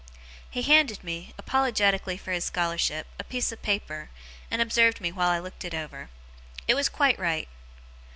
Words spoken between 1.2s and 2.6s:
apologetically for his